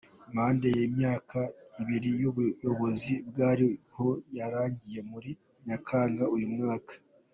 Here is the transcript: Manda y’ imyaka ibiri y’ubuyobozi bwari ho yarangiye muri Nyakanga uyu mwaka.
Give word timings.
Manda 0.35 0.67
y’ 0.77 0.79
imyaka 0.87 1.39
ibiri 1.81 2.11
y’ubuyobozi 2.21 3.13
bwari 3.27 3.67
ho 3.95 4.09
yarangiye 4.37 4.99
muri 5.11 5.31
Nyakanga 5.67 6.25
uyu 6.35 6.47
mwaka. 6.55 6.93